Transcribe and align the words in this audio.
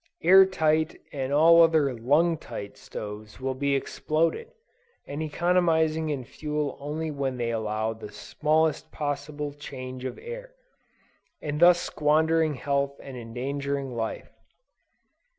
Air 0.23 0.47
tight 0.47 0.99
and 1.13 1.31
all 1.31 1.61
other 1.61 1.93
lung 1.93 2.35
tight 2.35 2.75
stoves 2.75 3.39
will 3.39 3.53
be 3.53 3.75
exploded, 3.75 4.49
as 5.07 5.19
economizing 5.21 6.09
in 6.09 6.23
fuel 6.25 6.75
only 6.81 7.11
when 7.11 7.37
they 7.37 7.51
allow 7.51 7.93
the 7.93 8.11
smallest 8.11 8.91
possible 8.91 9.53
change 9.53 10.03
of 10.03 10.17
air, 10.17 10.55
and 11.39 11.59
thus 11.59 11.79
squandering 11.79 12.55
health 12.55 12.99
and 13.03 13.15
endangering 13.15 13.91
life. 13.95 14.31